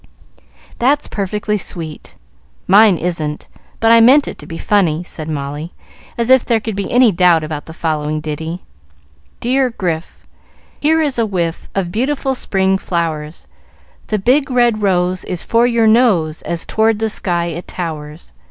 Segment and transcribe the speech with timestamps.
[0.79, 2.15] "That's perfectly sweet!
[2.65, 3.47] Mine isn't;
[3.79, 5.75] but I meant it to be funny," said Molly,
[6.17, 8.63] as if there could be any doubt about the following ditty:
[9.39, 10.25] "Dear Grif,
[10.79, 13.47] Here is a whiff Of beautiful spring flowers;
[14.07, 18.33] The big red rose Is for your nose, As toward the sky it towers.